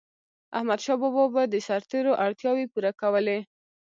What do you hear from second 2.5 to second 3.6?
پوره کولي.